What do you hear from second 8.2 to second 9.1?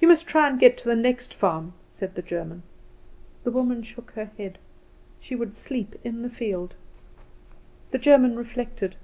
reflected.